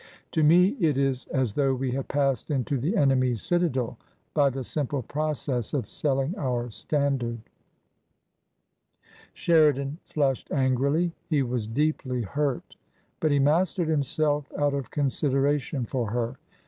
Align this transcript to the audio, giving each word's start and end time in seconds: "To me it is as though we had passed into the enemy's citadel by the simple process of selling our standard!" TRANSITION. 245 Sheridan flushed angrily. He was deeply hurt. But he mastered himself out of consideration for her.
"To 0.31 0.41
me 0.41 0.69
it 0.79 0.97
is 0.97 1.27
as 1.27 1.53
though 1.53 1.75
we 1.75 1.91
had 1.91 2.07
passed 2.07 2.49
into 2.49 2.79
the 2.79 2.97
enemy's 2.97 3.43
citadel 3.43 3.99
by 4.33 4.49
the 4.49 4.63
simple 4.63 5.03
process 5.03 5.75
of 5.75 5.87
selling 5.87 6.35
our 6.39 6.71
standard!" 6.71 7.37
TRANSITION. 9.35 9.35
245 9.35 9.41
Sheridan 9.43 9.97
flushed 10.01 10.51
angrily. 10.51 11.13
He 11.29 11.43
was 11.43 11.67
deeply 11.67 12.23
hurt. 12.23 12.75
But 13.19 13.29
he 13.29 13.37
mastered 13.37 13.89
himself 13.89 14.51
out 14.57 14.73
of 14.73 14.89
consideration 14.89 15.85
for 15.85 16.09
her. 16.09 16.37